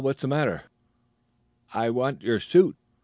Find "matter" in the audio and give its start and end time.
0.27-0.63